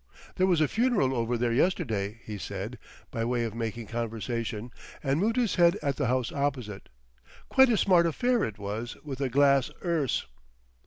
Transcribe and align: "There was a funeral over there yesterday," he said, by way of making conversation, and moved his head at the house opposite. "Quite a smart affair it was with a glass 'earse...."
"There 0.37 0.47
was 0.47 0.61
a 0.61 0.67
funeral 0.67 1.13
over 1.15 1.37
there 1.37 1.51
yesterday," 1.53 2.21
he 2.23 2.39
said, 2.39 2.79
by 3.11 3.23
way 3.23 3.43
of 3.43 3.53
making 3.53 3.85
conversation, 3.85 4.71
and 5.03 5.19
moved 5.19 5.35
his 5.35 5.57
head 5.57 5.77
at 5.83 5.97
the 5.97 6.07
house 6.07 6.31
opposite. 6.31 6.89
"Quite 7.49 7.69
a 7.69 7.77
smart 7.77 8.07
affair 8.07 8.43
it 8.43 8.57
was 8.57 8.95
with 9.03 9.21
a 9.21 9.29
glass 9.29 9.69
'earse...." 9.83 10.25